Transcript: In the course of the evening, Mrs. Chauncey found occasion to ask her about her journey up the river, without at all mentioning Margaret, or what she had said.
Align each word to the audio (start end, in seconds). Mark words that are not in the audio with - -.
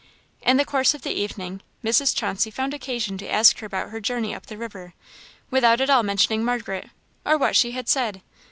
In 0.41 0.57
the 0.57 0.65
course 0.65 0.95
of 0.95 1.03
the 1.03 1.13
evening, 1.13 1.61
Mrs. 1.83 2.15
Chauncey 2.15 2.49
found 2.49 2.73
occasion 2.73 3.19
to 3.19 3.29
ask 3.31 3.59
her 3.59 3.67
about 3.67 3.91
her 3.91 3.99
journey 4.01 4.33
up 4.33 4.47
the 4.47 4.57
river, 4.57 4.95
without 5.51 5.79
at 5.79 5.91
all 5.91 6.01
mentioning 6.01 6.43
Margaret, 6.43 6.89
or 7.23 7.37
what 7.37 7.55
she 7.55 7.73
had 7.73 7.87
said. 7.87 8.23